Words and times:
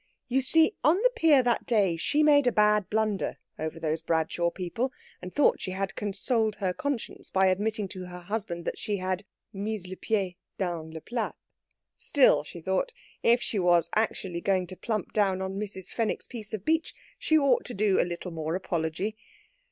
You 0.27 0.41
see, 0.41 0.73
on 0.83 0.97
the 1.03 1.11
pier 1.13 1.43
that 1.43 1.67
day, 1.67 1.95
she 1.95 2.23
made 2.23 2.47
a 2.47 2.51
bad 2.51 2.89
blunder 2.89 3.37
over 3.59 3.79
those 3.79 4.01
Bradshaw 4.01 4.49
people, 4.49 4.91
and 5.21 5.31
though 5.31 5.53
she 5.59 5.69
had 5.69 5.93
consoled 5.93 6.55
her 6.55 6.73
conscience 6.73 7.29
by 7.29 7.45
admitting 7.45 7.87
to 7.89 8.05
her 8.07 8.21
husband 8.21 8.65
that 8.65 8.79
she 8.79 8.97
had 8.97 9.25
"mis 9.53 9.85
le 9.85 9.95
pied 9.95 10.37
dans 10.57 10.91
le 10.91 11.01
plat," 11.01 11.35
still, 11.95 12.43
she 12.43 12.61
thought, 12.61 12.93
if 13.21 13.43
she 13.43 13.59
was 13.59 13.89
actually 13.93 14.41
going 14.41 14.65
to 14.65 14.75
plump 14.75 15.13
down 15.13 15.39
on 15.39 15.59
Mrs. 15.59 15.89
Fenwick's 15.93 16.25
piece 16.25 16.51
of 16.51 16.65
beach, 16.65 16.95
she 17.19 17.37
ought 17.37 17.63
to 17.65 17.75
do 17.75 18.01
a 18.01 18.01
little 18.01 18.31
more 18.31 18.55
apology. 18.55 19.15